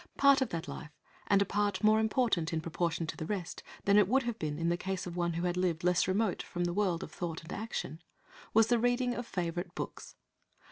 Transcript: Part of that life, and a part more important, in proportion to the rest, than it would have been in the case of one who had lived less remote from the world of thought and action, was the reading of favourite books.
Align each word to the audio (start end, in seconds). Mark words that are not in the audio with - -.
Part 0.17 0.41
of 0.41 0.49
that 0.49 0.67
life, 0.67 0.89
and 1.27 1.43
a 1.43 1.45
part 1.45 1.83
more 1.83 1.99
important, 1.99 2.51
in 2.51 2.59
proportion 2.59 3.05
to 3.05 3.15
the 3.15 3.27
rest, 3.27 3.61
than 3.85 3.99
it 3.99 4.07
would 4.07 4.23
have 4.23 4.39
been 4.39 4.57
in 4.57 4.69
the 4.69 4.75
case 4.75 5.05
of 5.05 5.15
one 5.15 5.33
who 5.33 5.43
had 5.45 5.55
lived 5.55 5.83
less 5.83 6.07
remote 6.07 6.41
from 6.41 6.63
the 6.63 6.73
world 6.73 7.03
of 7.03 7.11
thought 7.11 7.43
and 7.43 7.53
action, 7.53 8.01
was 8.51 8.65
the 8.65 8.79
reading 8.79 9.13
of 9.13 9.27
favourite 9.27 9.75
books. 9.75 10.15